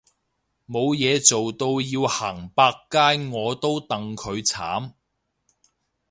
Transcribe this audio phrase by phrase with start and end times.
[0.67, 4.93] 冇嘢做到要行百佳我都戥佢慘